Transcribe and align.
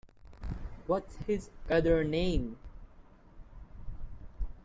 What’s 0.87 1.15
his 1.27 1.51
other 1.69 2.03
name? 2.03 2.57